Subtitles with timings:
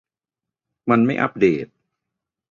[0.89, 1.67] มันไม่อัปเดต